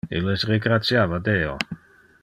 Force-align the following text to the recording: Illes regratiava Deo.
Illes 0.19 0.45
regratiava 0.51 1.21
Deo. 1.29 1.55